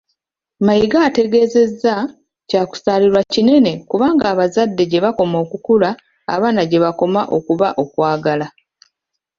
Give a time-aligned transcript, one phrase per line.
[0.65, 1.93] Mayiga ategeezezza
[2.49, 5.89] kyakusaalirwa kinene kubanga abazadde gye bakoma okukula
[6.33, 8.47] abaana gye bakoma okuba okwagala.